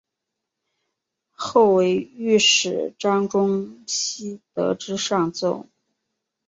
[1.29, 5.67] 后为御史张仲炘得知上奏。